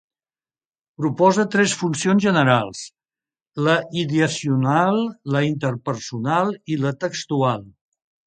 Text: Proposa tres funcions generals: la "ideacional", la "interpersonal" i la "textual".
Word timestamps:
Proposa 1.01 1.43
tres 1.55 1.73
funcions 1.81 2.23
generals: 2.27 2.79
la 3.67 3.75
"ideacional", 4.05 4.97
la 5.37 5.45
"interpersonal" 5.51 6.53
i 6.77 6.79
la 6.87 6.97
"textual". 7.05 7.63